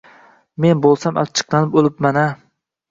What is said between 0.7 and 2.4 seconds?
bo‘lsam achchiqlanib o‘libman-a...